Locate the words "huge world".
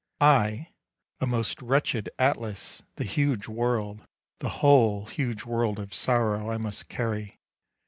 3.03-4.01, 5.05-5.77